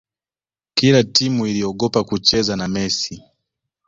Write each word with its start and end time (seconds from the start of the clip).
kila 0.73 1.03
timu 1.03 1.47
iliogopa 1.47 2.03
kucheza 2.03 2.55
na 2.55 2.67
messi 2.67 3.23